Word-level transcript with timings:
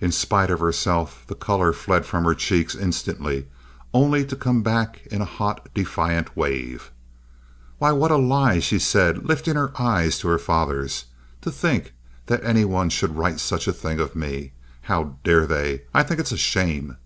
In 0.00 0.10
spite 0.10 0.48
of 0.50 0.60
herself 0.60 1.24
the 1.26 1.34
color 1.34 1.74
fled 1.74 2.06
from 2.06 2.24
her 2.24 2.34
cheeks 2.34 2.74
instantly, 2.74 3.46
only 3.92 4.24
to 4.24 4.34
come 4.36 4.62
back 4.62 5.06
in 5.08 5.20
a 5.20 5.26
hot, 5.26 5.68
defiant 5.74 6.34
wave. 6.34 6.90
"Why, 7.76 7.92
what 7.92 8.10
a 8.10 8.16
lie!" 8.16 8.58
she 8.60 8.78
said, 8.78 9.26
lifting 9.28 9.56
her 9.56 9.70
eyes 9.78 10.18
to 10.20 10.28
her 10.28 10.38
father's. 10.38 11.04
"To 11.42 11.50
think 11.50 11.92
that 12.24 12.42
any 12.42 12.64
one 12.64 12.88
should 12.88 13.16
write 13.18 13.38
such 13.38 13.68
a 13.68 13.72
thing 13.74 14.00
of 14.00 14.16
me! 14.16 14.52
How 14.80 15.18
dare 15.24 15.46
they! 15.46 15.82
I 15.92 16.04
think 16.04 16.20
it's 16.20 16.32
a 16.32 16.38
shame!" 16.38 16.96